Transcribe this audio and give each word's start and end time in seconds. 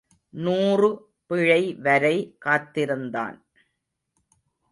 நூறு 0.33 0.89
பிழை 1.27 1.73
வரை 1.73 2.35
காத்திருந்தான். 2.39 3.37